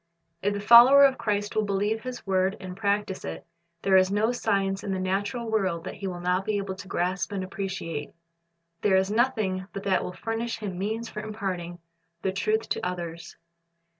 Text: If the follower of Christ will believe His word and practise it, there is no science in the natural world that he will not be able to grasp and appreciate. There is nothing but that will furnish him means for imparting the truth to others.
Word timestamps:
If 0.41 0.55
the 0.55 0.59
follower 0.59 1.03
of 1.05 1.19
Christ 1.19 1.55
will 1.55 1.61
believe 1.63 2.01
His 2.01 2.25
word 2.25 2.57
and 2.59 2.75
practise 2.75 3.23
it, 3.23 3.45
there 3.83 3.97
is 3.97 4.11
no 4.11 4.31
science 4.31 4.83
in 4.83 4.91
the 4.93 4.99
natural 4.99 5.45
world 5.51 5.83
that 5.83 5.93
he 5.93 6.07
will 6.07 6.19
not 6.19 6.43
be 6.43 6.57
able 6.57 6.73
to 6.73 6.87
grasp 6.87 7.31
and 7.31 7.43
appreciate. 7.43 8.11
There 8.81 8.95
is 8.97 9.11
nothing 9.11 9.67
but 9.73 9.83
that 9.83 10.03
will 10.03 10.11
furnish 10.13 10.57
him 10.57 10.75
means 10.79 11.07
for 11.07 11.19
imparting 11.19 11.77
the 12.23 12.31
truth 12.31 12.67
to 12.69 12.83
others. 12.83 13.37